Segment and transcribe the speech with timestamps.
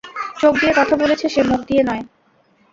[0.37, 2.03] চোখ দিয়ে কথা বলেছে সে, মুখ দিয়ে নয়।